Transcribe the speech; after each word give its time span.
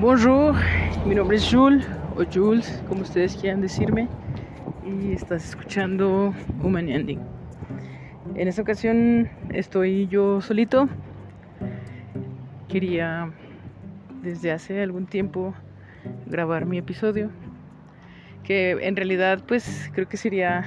Bonjour, 0.00 0.54
mi 1.04 1.14
nombre 1.14 1.36
es 1.36 1.46
Jules 1.52 1.86
o 2.16 2.24
Jules, 2.24 2.82
como 2.88 3.02
ustedes 3.02 3.36
quieran 3.36 3.60
decirme, 3.60 4.08
y 4.82 5.12
estás 5.12 5.50
escuchando 5.50 6.32
Human 6.62 6.88
Ending. 6.88 7.20
En 8.34 8.48
esta 8.48 8.62
ocasión 8.62 9.28
estoy 9.50 10.08
yo 10.08 10.40
solito. 10.40 10.88
Quería 12.66 13.30
desde 14.22 14.52
hace 14.52 14.82
algún 14.82 15.04
tiempo 15.04 15.52
grabar 16.24 16.64
mi 16.64 16.78
episodio, 16.78 17.28
que 18.42 18.70
en 18.80 18.96
realidad 18.96 19.42
pues 19.46 19.90
creo 19.92 20.08
que 20.08 20.16
sería 20.16 20.64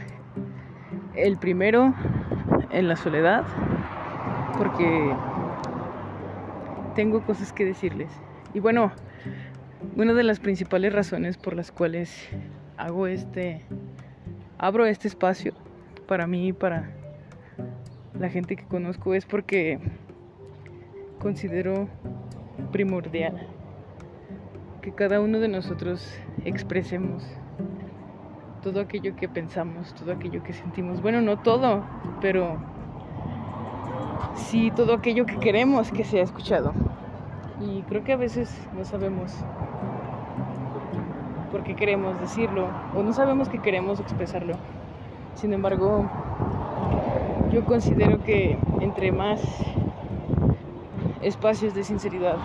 el 1.15 1.37
primero 1.37 1.95
en 2.69 2.87
la 2.87 2.95
soledad, 2.95 3.45
porque 4.59 5.11
tengo 6.93 7.21
cosas 7.21 7.51
que 7.51 7.65
decirles. 7.65 8.11
Y 8.53 8.59
bueno, 8.59 8.91
una 9.95 10.13
de 10.13 10.23
las 10.23 10.39
principales 10.39 10.93
razones 10.93 11.37
por 11.37 11.55
las 11.55 11.71
cuales 11.71 12.27
hago 12.77 13.07
este, 13.07 13.61
abro 14.57 14.85
este 14.85 15.07
espacio 15.07 15.53
para 16.07 16.27
mí 16.27 16.47
y 16.47 16.53
para 16.53 16.91
la 18.19 18.29
gente 18.29 18.55
que 18.55 18.65
conozco 18.65 19.13
es 19.13 19.25
porque 19.25 19.79
considero 21.19 21.87
primordial 22.71 23.47
que 24.81 24.93
cada 24.93 25.21
uno 25.21 25.39
de 25.39 25.47
nosotros 25.47 26.13
expresemos 26.43 27.23
todo 28.61 28.79
aquello 28.79 29.15
que 29.15 29.27
pensamos, 29.29 29.93
todo 29.93 30.13
aquello 30.13 30.41
que 30.43 30.53
sentimos. 30.53 31.01
Bueno, 31.01 31.21
no 31.21 31.39
todo, 31.39 31.83
pero 32.21 32.57
sí 34.35 34.71
todo 34.75 34.93
aquello 34.93 35.25
que 35.25 35.37
queremos 35.37 35.91
que 35.91 36.03
sea 36.03 36.23
escuchado. 36.23 36.73
Y 37.61 37.81
creo 37.83 38.03
que 38.03 38.13
a 38.13 38.17
veces 38.17 38.55
no 38.75 38.83
sabemos 38.83 39.33
por 41.53 41.63
qué 41.63 41.75
queremos 41.75 42.19
decirlo 42.19 42.67
o 42.95 43.03
no 43.03 43.13
sabemos 43.13 43.47
que 43.47 43.59
queremos 43.59 43.99
expresarlo. 43.99 44.55
Sin 45.35 45.53
embargo, 45.53 46.09
yo 47.51 47.63
considero 47.63 48.23
que 48.23 48.57
entre 48.79 49.11
más 49.11 49.39
espacios 51.21 51.75
de 51.75 51.83
sinceridad 51.83 52.37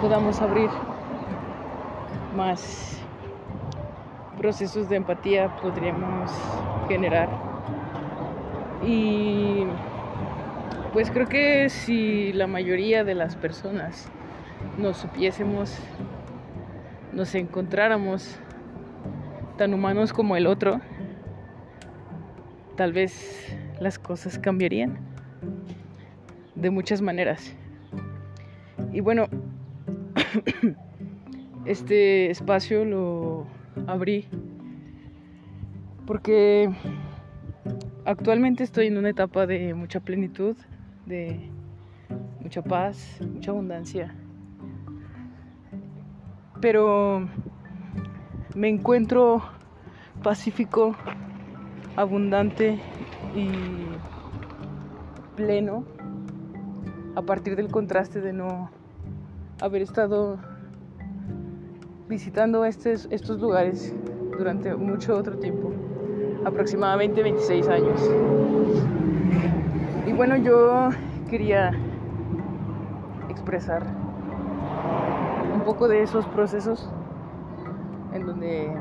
podamos 0.00 0.42
abrir, 0.42 0.68
más 2.36 3.00
procesos 4.36 4.88
de 4.88 4.96
empatía 4.96 5.56
podríamos 5.62 6.32
generar. 6.88 7.28
Y 8.84 9.66
pues 10.92 11.12
creo 11.12 11.28
que 11.28 11.68
si 11.70 12.32
la 12.32 12.48
mayoría 12.48 13.04
de 13.04 13.14
las 13.14 13.36
personas 13.36 14.08
nos 14.78 14.96
supiésemos, 14.96 15.78
nos 17.12 17.34
encontráramos 17.34 18.38
tan 19.56 19.72
humanos 19.74 20.12
como 20.12 20.36
el 20.36 20.46
otro, 20.46 20.80
tal 22.76 22.92
vez 22.92 23.56
las 23.80 23.98
cosas 23.98 24.38
cambiarían 24.38 24.98
de 26.54 26.70
muchas 26.70 27.02
maneras. 27.02 27.54
Y 28.92 29.00
bueno, 29.00 29.26
este 31.64 32.30
espacio 32.30 32.84
lo 32.84 33.46
abrí 33.86 34.28
porque 36.06 36.70
actualmente 38.04 38.62
estoy 38.62 38.86
en 38.86 38.96
una 38.96 39.10
etapa 39.10 39.46
de 39.46 39.74
mucha 39.74 40.00
plenitud, 40.00 40.56
de 41.04 41.50
mucha 42.40 42.62
paz, 42.62 43.18
mucha 43.20 43.50
abundancia. 43.50 44.14
Pero 46.60 47.28
me 48.54 48.68
encuentro 48.68 49.42
pacífico, 50.22 50.94
abundante 51.96 52.80
y 53.34 53.50
pleno 55.36 55.84
a 57.14 57.22
partir 57.22 57.56
del 57.56 57.68
contraste 57.68 58.20
de 58.20 58.32
no 58.32 58.70
haber 59.60 59.82
estado 59.82 60.38
visitando 62.08 62.64
estos, 62.64 63.08
lugares 63.40 63.94
durante 64.38 64.74
mucho 64.74 65.16
otro 65.16 65.38
tiempo, 65.38 65.72
aproximadamente 66.44 67.22
26 67.22 67.68
años. 67.68 68.00
Y 70.06 70.12
bueno, 70.12 70.36
yo 70.36 70.90
quería 71.28 71.72
expresar 73.28 73.95
poco 75.66 75.88
de 75.88 76.00
esos 76.00 76.24
procesos 76.26 76.88
en 78.12 78.24
donde 78.24 78.72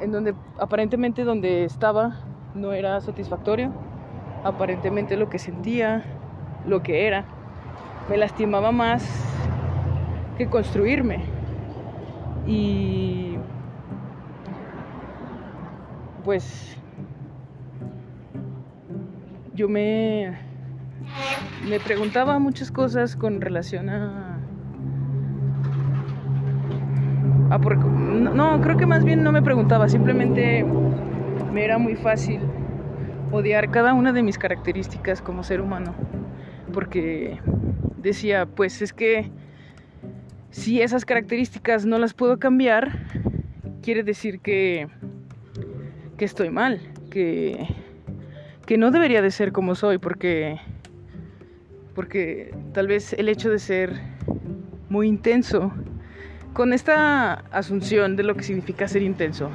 en 0.00 0.12
donde 0.12 0.32
aparentemente 0.60 1.24
donde 1.24 1.64
estaba 1.64 2.20
no 2.54 2.72
era 2.72 3.00
satisfactorio, 3.00 3.72
aparentemente 4.44 5.16
lo 5.16 5.28
que 5.28 5.40
sentía, 5.40 6.04
lo 6.66 6.84
que 6.84 7.08
era, 7.08 7.24
me 8.08 8.16
lastimaba 8.16 8.70
más 8.70 9.04
que 10.38 10.48
construirme. 10.48 11.24
Y 12.46 13.38
pues 16.24 16.76
yo 19.54 19.68
me, 19.68 20.47
me 21.68 21.80
preguntaba 21.80 22.38
muchas 22.38 22.70
cosas 22.70 23.16
con 23.16 23.40
relación 23.40 23.88
a... 23.88 24.38
a 27.50 27.58
por, 27.58 27.76
no, 27.76 28.60
creo 28.60 28.76
que 28.76 28.86
más 28.86 29.04
bien 29.04 29.22
no 29.22 29.32
me 29.32 29.42
preguntaba, 29.42 29.88
simplemente 29.88 30.64
me 31.52 31.64
era 31.64 31.78
muy 31.78 31.96
fácil 31.96 32.40
odiar 33.30 33.70
cada 33.70 33.94
una 33.94 34.12
de 34.12 34.22
mis 34.22 34.38
características 34.38 35.22
como 35.22 35.42
ser 35.42 35.60
humano, 35.60 35.94
porque 36.72 37.40
decía, 37.98 38.46
pues 38.46 38.82
es 38.82 38.92
que 38.92 39.30
si 40.50 40.80
esas 40.80 41.04
características 41.04 41.84
no 41.84 41.98
las 41.98 42.14
puedo 42.14 42.38
cambiar, 42.38 42.90
quiere 43.82 44.02
decir 44.02 44.40
que, 44.40 44.88
que 46.16 46.24
estoy 46.24 46.50
mal, 46.50 46.80
que, 47.10 47.66
que 48.66 48.78
no 48.78 48.90
debería 48.90 49.22
de 49.22 49.30
ser 49.30 49.52
como 49.52 49.74
soy, 49.74 49.98
porque, 49.98 50.58
porque 51.98 52.54
tal 52.74 52.86
vez 52.86 53.12
el 53.14 53.28
hecho 53.28 53.50
de 53.50 53.58
ser 53.58 53.92
muy 54.88 55.08
intenso, 55.08 55.72
con 56.52 56.72
esta 56.72 57.42
asunción 57.50 58.14
de 58.14 58.22
lo 58.22 58.36
que 58.36 58.44
significa 58.44 58.86
ser 58.86 59.02
intenso, 59.02 59.50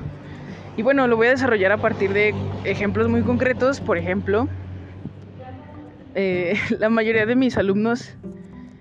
y 0.75 0.81
bueno, 0.81 1.07
lo 1.07 1.15
voy 1.15 1.27
a 1.27 1.29
desarrollar 1.29 1.71
a 1.71 1.77
partir 1.77 2.11
de 2.11 2.35
ejemplos 2.65 3.07
muy 3.07 3.21
concretos. 3.21 3.79
Por 3.79 3.97
ejemplo, 3.97 4.49
eh, 6.15 6.59
la 6.79 6.89
mayoría 6.89 7.25
de 7.25 7.37
mis 7.37 7.55
alumnos 7.55 8.17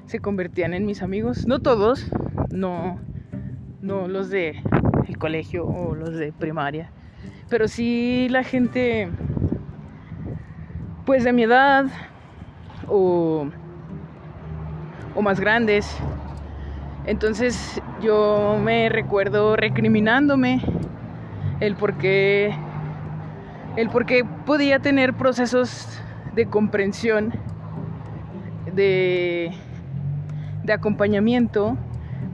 se 0.07 0.19
convertían 0.19 0.75
en 0.75 0.85
mis 0.85 1.01
amigos. 1.01 1.47
No 1.47 1.61
todos, 1.61 2.11
no, 2.51 2.99
no 3.81 4.09
los 4.09 4.29
de 4.29 4.61
el 5.07 5.19
colegio 5.19 5.65
o 5.65 5.95
los 5.95 6.15
de 6.15 6.33
primaria, 6.33 6.91
pero 7.49 7.69
sí 7.69 8.27
la 8.29 8.43
gente, 8.43 9.09
pues 11.07 11.23
de 11.23 11.33
mi 11.33 11.45
edad 11.45 11.87
o, 12.93 13.47
o 15.15 15.23
más 15.23 15.41
grandes. 15.41 15.97
Entonces 17.07 17.81
yo 18.03 18.59
me 18.63 18.89
recuerdo 18.91 19.57
recriminándome 19.57 20.61
el 21.61 21.75
por 21.75 21.95
qué 21.95 22.55
el 23.77 23.89
por 23.89 24.05
qué 24.05 24.25
podía 24.45 24.81
tener 24.81 25.15
procesos 25.15 25.89
de 26.35 26.45
comprensión, 26.45 27.33
de, 28.75 29.51
de 30.63 30.73
acompañamiento 30.73 31.79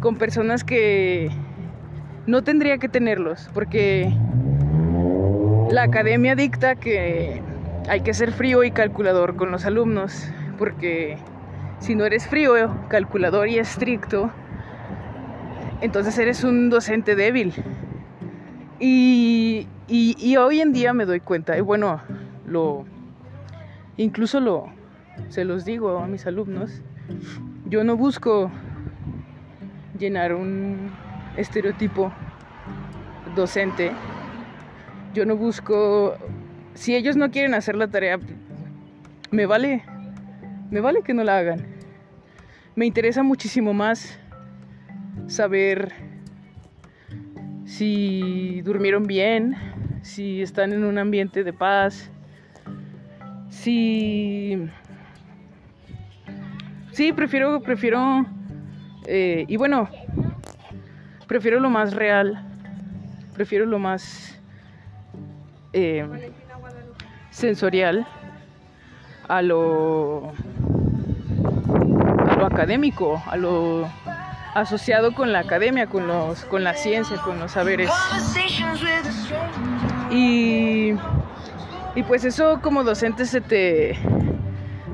con 0.01 0.17
personas 0.17 0.65
que 0.65 1.31
no 2.27 2.43
tendría 2.43 2.79
que 2.79 2.89
tenerlos, 2.89 3.49
porque 3.55 4.13
la 5.71 5.85
academia 5.85 6.35
dicta 6.35 6.75
que 6.75 7.41
hay 7.89 8.01
que 8.01 8.13
ser 8.15 8.33
frío 8.33 8.65
y 8.65 8.73
calculador 8.73 9.37
con 9.37 9.53
los 9.53 9.65
alumnos, 9.65 10.29
porque 10.59 11.17
si 11.79 11.95
no 11.95 12.05
eres 12.05 12.27
frío, 12.27 12.55
calculador 12.89 13.49
y 13.49 13.59
estricto, 13.59 14.31
entonces 15.81 16.19
eres 16.19 16.45
un 16.45 16.69
docente 16.69 17.15
débil. 17.15 17.55
Y, 18.81 19.67
hoy 20.37 20.61
en 20.61 20.73
día 20.73 20.93
me 20.93 21.07
doy 21.07 21.21
cuenta, 21.21 21.57
y 21.57 21.61
bueno, 21.61 22.01
lo 22.47 22.85
incluso 23.97 24.41
lo 24.41 24.67
se 25.29 25.45
los 25.45 25.65
digo 25.65 25.99
a 25.99 26.07
mis 26.07 26.27
alumnos, 26.27 26.83
yo 27.67 27.83
no 27.83 27.97
busco 27.97 28.51
llenar 29.99 30.35
un 30.35 30.93
estereotipo 31.37 32.13
docente. 33.35 33.93
Yo 35.15 35.25
no 35.25 35.37
busco 35.37 36.17
si 36.75 36.95
ellos 36.95 37.17
no 37.17 37.31
quieren 37.31 37.55
hacer 37.55 37.75
la 37.75 37.89
tarea, 37.89 38.21
me 39.33 39.47
vale 39.47 39.83
me 40.71 40.81
vale 40.81 41.03
que 41.03 41.15
no 41.15 41.25
la 41.25 41.39
hagan. 41.39 41.67
me 42.75 42.87
interesa 42.87 43.23
muchísimo 43.23 43.73
más 43.73 44.19
saber 45.27 45.93
si 47.65 48.63
durmieron 48.63 49.05
bien, 49.07 49.57
si 50.03 50.43
están 50.43 50.73
en 50.73 50.85
un 50.85 50.99
ambiente 50.99 51.45
de 51.45 51.53
paz, 51.53 52.11
si... 53.51 54.69
Sí, 56.93 57.13
prefiero, 57.13 57.61
prefiero... 57.61 58.25
Eh, 59.07 59.45
y 59.49 59.57
bueno, 59.57 59.89
prefiero 61.27 61.61
lo 61.61 61.71
más 61.71 61.95
real, 61.95 62.45
prefiero 63.35 63.65
lo 63.65 63.79
más 63.79 64.39
eh, 65.73 66.07
sensorial 67.31 68.07
a 69.29 69.43
lo, 69.43 70.33
académico, 72.59 73.23
a 73.29 73.37
lo 73.37 73.89
asociado 74.53 75.15
con 75.15 75.31
la 75.31 75.39
academia, 75.39 75.87
con, 75.87 76.09
los, 76.09 76.45
con 76.47 76.65
la 76.65 76.75
ciencia, 76.75 77.17
con 77.19 77.39
los 77.39 77.53
saberes. 77.53 77.89
Y, 80.11 80.93
y 81.95 82.03
pues 82.03 82.25
eso 82.25 82.59
como 82.61 82.83
docente 82.83 83.27
se 83.27 83.41
te, 83.41 83.97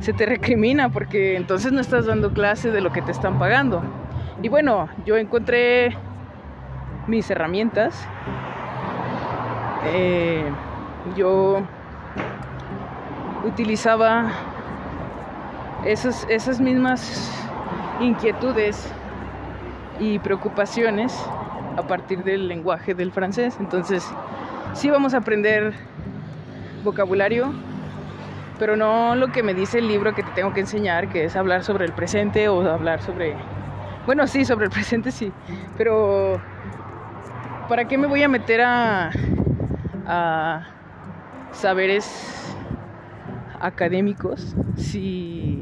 se 0.01 0.13
te 0.13 0.27
recrimina 0.27 0.91
porque 0.91 1.37
entonces 1.37 1.73
no 1.73 1.81
estás 1.81 2.05
dando 2.05 2.35
clase 2.35 2.71
de 2.71 2.83
lo 2.83 2.93
que 2.93 3.01
te 3.01 3.13
están 3.13 3.39
pagando. 3.39 3.83
Y 4.43 4.51
bueno, 4.51 4.91
yo 5.07 5.17
encontré 5.17 5.97
mis 7.07 7.31
herramientas. 7.31 8.07
Eh, 9.87 10.45
yo 11.17 11.63
utilizaba 13.47 14.31
esas, 15.87 16.27
esas 16.29 16.61
mismas 16.61 17.44
inquietudes 18.01 18.93
y 20.01 20.19
preocupaciones 20.19 21.15
a 21.77 21.83
partir 21.87 22.25
del 22.25 22.49
lenguaje 22.49 22.95
del 22.95 23.13
francés. 23.13 23.57
Entonces, 23.61 24.07
sí 24.75 24.91
vamos 24.91 25.15
a 25.15 25.19
aprender 25.19 25.73
vocabulario, 26.83 27.53
pero 28.59 28.77
no 28.77 29.15
lo 29.17 29.29
que 29.29 29.43
me 29.43 29.55
dice 29.55 29.79
el 29.79 29.89
libro 29.89 30.15
que 30.15 30.23
te 30.23 30.31
tengo 30.33 30.53
que 30.53 30.61
enseñar, 30.61 31.09
que 31.09 31.25
es 31.25 31.37
hablar 31.37 31.65
sobre 31.65 31.85
el 31.87 31.93
presente 31.93 32.49
o 32.49 32.69
hablar 32.69 33.03
sobre... 33.03 33.37
Bueno, 34.07 34.27
sí, 34.27 34.45
sobre 34.45 34.67
el 34.67 34.71
presente 34.71 35.11
sí, 35.11 35.33
pero 35.79 36.41
¿para 37.69 37.87
qué 37.87 37.97
me 37.97 38.07
voy 38.07 38.23
a 38.23 38.29
meter 38.29 38.61
a, 38.61 39.11
a 40.07 40.67
saberes 41.53 42.55
académicos 43.61 44.55
si 44.77 45.54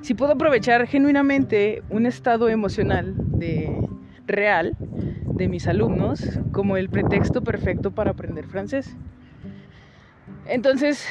si 0.00 0.14
puedo 0.14 0.32
aprovechar 0.32 0.86
genuinamente 0.86 1.82
un 1.90 2.06
estado 2.06 2.48
emocional 2.48 3.14
de, 3.16 3.88
real 4.26 4.76
de 4.80 5.48
mis 5.48 5.66
alumnos 5.68 6.22
como 6.52 6.76
el 6.76 6.88
pretexto 6.88 7.42
perfecto 7.42 7.90
para 7.90 8.12
aprender 8.12 8.46
francés. 8.46 8.96
Entonces, 10.46 11.06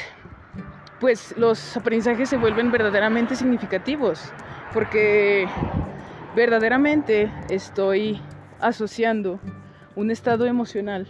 pues 0.99 1.33
los 1.37 1.77
aprendizajes 1.77 2.29
se 2.29 2.37
vuelven 2.37 2.71
verdaderamente 2.71 3.35
significativos, 3.35 4.33
porque 4.73 5.47
verdaderamente 6.35 7.31
estoy 7.49 8.21
asociando 8.59 9.39
un 9.95 10.11
estado 10.11 10.45
emocional 10.45 11.07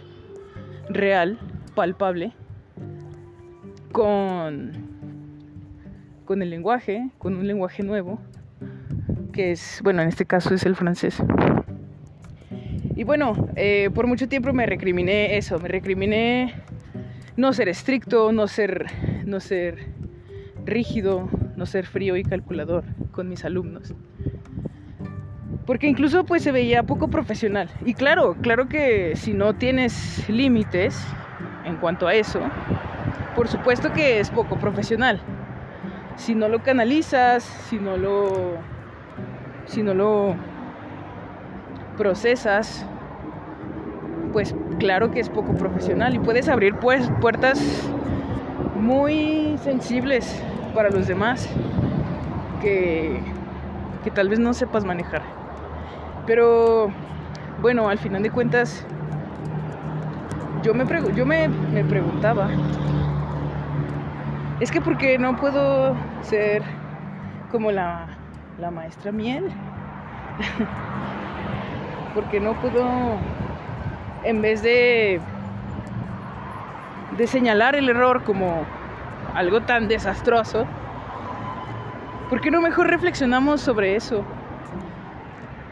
real, 0.88 1.38
palpable, 1.74 2.32
con 3.92 4.89
con 6.30 6.42
el 6.42 6.50
lenguaje, 6.50 7.10
con 7.18 7.34
un 7.34 7.44
lenguaje 7.44 7.82
nuevo, 7.82 8.20
que 9.32 9.50
es, 9.50 9.80
bueno, 9.82 10.00
en 10.00 10.06
este 10.06 10.26
caso 10.26 10.54
es 10.54 10.64
el 10.64 10.76
francés. 10.76 11.20
Y 12.94 13.02
bueno, 13.02 13.48
eh, 13.56 13.90
por 13.92 14.06
mucho 14.06 14.28
tiempo 14.28 14.52
me 14.52 14.64
recriminé 14.64 15.36
eso, 15.36 15.58
me 15.58 15.66
recriminé 15.66 16.54
no 17.36 17.52
ser 17.52 17.68
estricto, 17.68 18.30
no 18.30 18.46
ser, 18.46 18.86
no 19.26 19.40
ser 19.40 19.88
rígido, 20.64 21.28
no 21.56 21.66
ser 21.66 21.84
frío 21.84 22.16
y 22.16 22.22
calculador 22.22 22.84
con 23.10 23.28
mis 23.28 23.44
alumnos. 23.44 23.92
Porque 25.66 25.88
incluso 25.88 26.24
pues 26.26 26.44
se 26.44 26.52
veía 26.52 26.84
poco 26.84 27.08
profesional. 27.08 27.68
Y 27.84 27.94
claro, 27.94 28.36
claro 28.40 28.68
que 28.68 29.16
si 29.16 29.34
no 29.34 29.56
tienes 29.56 30.28
límites 30.28 30.96
en 31.64 31.74
cuanto 31.78 32.06
a 32.06 32.14
eso, 32.14 32.40
por 33.34 33.48
supuesto 33.48 33.92
que 33.92 34.20
es 34.20 34.30
poco 34.30 34.60
profesional 34.60 35.20
si 36.16 36.34
no 36.34 36.48
lo 36.48 36.62
canalizas, 36.62 37.42
si 37.68 37.78
no 37.78 37.96
lo, 37.96 38.56
si 39.66 39.82
no 39.82 39.94
lo 39.94 40.34
procesas, 41.96 42.84
pues 44.32 44.54
claro 44.78 45.10
que 45.10 45.20
es 45.20 45.28
poco 45.28 45.54
profesional 45.54 46.14
y 46.14 46.18
puedes 46.18 46.48
abrir 46.48 46.74
puertas 46.76 47.60
muy 48.76 49.56
sensibles 49.62 50.42
para 50.74 50.90
los 50.90 51.06
demás 51.06 51.48
que, 52.60 53.20
que 54.04 54.10
tal 54.10 54.28
vez 54.28 54.38
no 54.38 54.54
sepas 54.54 54.84
manejar. 54.84 55.22
Pero 56.26 56.90
bueno, 57.60 57.88
al 57.88 57.98
final 57.98 58.22
de 58.22 58.30
cuentas, 58.30 58.86
yo 60.62 60.74
me, 60.74 60.84
yo 61.14 61.26
me, 61.26 61.48
me 61.48 61.84
preguntaba 61.84 62.48
es 64.60 64.70
que 64.70 64.80
porque 64.82 65.18
no 65.18 65.36
puedo 65.36 65.96
ser 66.22 66.62
como 67.50 67.72
la, 67.72 68.06
maestra 68.72 69.10
miel. 69.10 69.50
porque 72.14 72.40
no 72.40 72.54
puedo, 72.60 73.16
en 74.22 74.42
vez 74.42 74.62
de, 74.62 75.18
de 77.16 77.26
señalar 77.26 77.74
el 77.74 77.88
error 77.88 78.22
como 78.22 78.64
algo 79.34 79.62
tan 79.62 79.88
desastroso, 79.88 80.66
¿por 82.28 82.42
qué 82.42 82.50
no 82.50 82.60
mejor 82.60 82.88
reflexionamos 82.88 83.62
sobre 83.62 83.96
eso? 83.96 84.24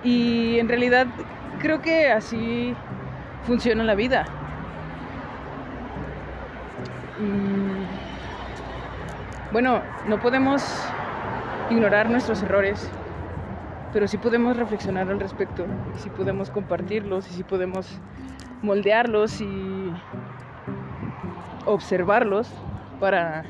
Y 0.03 0.59
en 0.59 0.69
realidad 0.69 1.07
creo 1.59 1.83
que 1.83 2.11
así 2.11 2.75
funciona 3.45 3.85
la 3.85 3.95
vida. 3.95 4.25
Bueno, 9.51 9.81
no 10.07 10.21
podemos 10.21 10.63
ignorar 11.71 12.11
nuestros 12.11 12.43
errores, 12.43 12.87
pero 13.95 14.07
sí 14.07 14.19
podemos 14.19 14.59
reflexionar 14.59 15.09
al 15.11 15.19
respecto, 15.19 15.65
y 15.97 15.99
sí 16.01 16.11
podemos 16.11 16.51
compartirlos, 16.51 17.27
y 17.31 17.33
sí 17.33 17.45
podemos 17.45 17.99
moldearlos 18.61 19.41
y 19.41 19.91
observarlos 21.65 22.53
para 23.01 23.45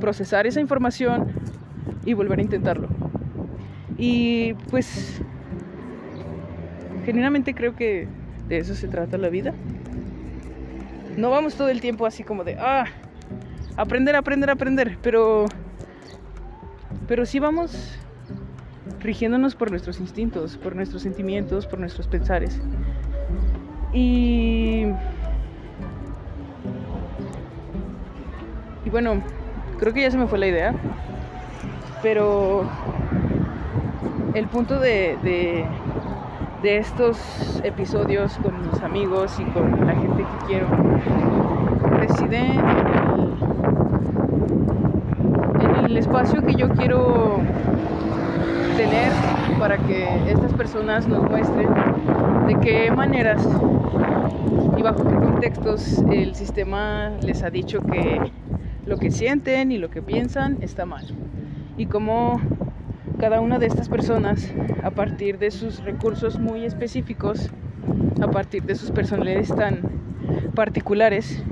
procesar 0.00 0.46
esa 0.46 0.60
información 0.60 1.32
y 2.06 2.14
volver 2.14 2.38
a 2.38 2.42
intentarlo. 2.42 2.88
Y 3.98 4.54
pues, 4.70 5.20
genuinamente 7.04 7.54
creo 7.54 7.76
que 7.76 8.08
de 8.48 8.56
eso 8.56 8.74
se 8.74 8.88
trata 8.88 9.18
la 9.18 9.28
vida. 9.28 9.52
No 11.18 11.28
vamos 11.28 11.56
todo 11.56 11.68
el 11.68 11.82
tiempo 11.82 12.06
así 12.06 12.24
como 12.24 12.42
de, 12.42 12.56
ah, 12.58 12.86
aprender, 13.78 14.16
aprender, 14.16 14.50
aprender, 14.50 14.98
pero, 15.02 15.46
pero 17.06 17.24
sí 17.24 17.38
vamos 17.38 17.96
rigiéndonos 19.00 19.54
por 19.54 19.70
nuestros 19.70 20.00
instintos, 20.00 20.56
por 20.56 20.74
nuestros 20.74 21.02
sentimientos, 21.02 21.66
por 21.66 21.78
nuestros 21.78 22.08
pensares. 22.08 22.60
Y, 23.92 24.86
y 28.84 28.90
bueno, 28.90 29.22
creo 29.78 29.94
que 29.94 30.02
ya 30.02 30.10
se 30.10 30.18
me 30.18 30.26
fue 30.26 30.38
la 30.38 30.48
idea, 30.48 30.74
pero 32.02 32.68
el 34.34 34.48
punto 34.48 34.80
de, 34.80 35.16
de, 35.22 35.64
de 36.62 36.76
estos 36.78 37.60
episodios 37.62 38.36
con 38.38 38.60
mis 38.68 38.82
amigos 38.82 39.38
y 39.38 39.44
con 39.44 39.86
la 39.86 39.94
gente 39.94 40.24
que 40.24 40.46
quiero 40.48 40.66
reside 41.96 42.38
en 42.38 42.58
el 42.58 43.27
el 45.88 45.96
espacio 45.96 46.44
que 46.44 46.54
yo 46.54 46.68
quiero 46.68 47.40
tener 48.76 49.10
para 49.58 49.78
que 49.78 50.30
estas 50.30 50.52
personas 50.52 51.08
nos 51.08 51.22
muestren 51.30 51.68
de 52.46 52.60
qué 52.60 52.90
maneras 52.90 53.42
y 54.76 54.82
bajo 54.82 55.08
qué 55.08 55.14
contextos 55.14 56.04
el 56.12 56.34
sistema 56.34 57.12
les 57.22 57.42
ha 57.42 57.48
dicho 57.48 57.80
que 57.80 58.20
lo 58.84 58.98
que 58.98 59.10
sienten 59.10 59.72
y 59.72 59.78
lo 59.78 59.88
que 59.88 60.02
piensan 60.02 60.58
está 60.60 60.84
mal. 60.84 61.06
Y 61.78 61.86
cómo 61.86 62.38
cada 63.18 63.40
una 63.40 63.58
de 63.58 63.66
estas 63.66 63.88
personas, 63.88 64.52
a 64.84 64.90
partir 64.90 65.38
de 65.38 65.50
sus 65.50 65.82
recursos 65.82 66.38
muy 66.38 66.66
específicos, 66.66 67.48
a 68.20 68.30
partir 68.30 68.62
de 68.64 68.74
sus 68.74 68.90
personalidades 68.90 69.54
tan 69.54 69.80
particulares, 70.54 71.42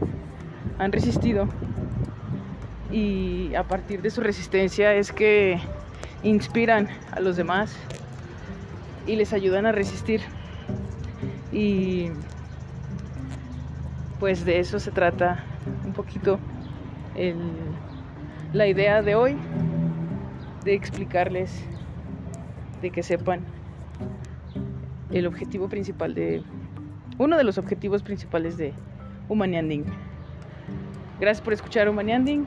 han 0.78 0.92
resistido 0.92 1.48
y 2.96 3.54
a 3.54 3.62
partir 3.62 4.00
de 4.00 4.08
su 4.08 4.22
resistencia 4.22 4.94
es 4.94 5.12
que 5.12 5.58
inspiran 6.22 6.88
a 7.12 7.20
los 7.20 7.36
demás 7.36 7.76
y 9.06 9.16
les 9.16 9.34
ayudan 9.34 9.66
a 9.66 9.72
resistir. 9.72 10.22
Y 11.52 12.08
pues 14.18 14.46
de 14.46 14.60
eso 14.60 14.80
se 14.80 14.90
trata 14.92 15.44
un 15.84 15.92
poquito 15.92 16.38
la 18.54 18.66
idea 18.66 19.02
de 19.02 19.14
hoy, 19.14 19.36
de 20.64 20.72
explicarles, 20.72 21.52
de 22.80 22.90
que 22.90 23.02
sepan 23.02 23.40
el 25.10 25.26
objetivo 25.26 25.68
principal 25.68 26.14
de, 26.14 26.42
uno 27.18 27.36
de 27.36 27.44
los 27.44 27.58
objetivos 27.58 28.02
principales 28.02 28.56
de 28.56 28.72
Humanianding. 29.28 29.84
Gracias 31.20 31.42
por 31.44 31.52
escuchar 31.52 31.90
Humanianding. 31.90 32.46